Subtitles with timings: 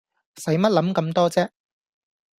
[0.37, 1.47] 洗乜諗咁多啫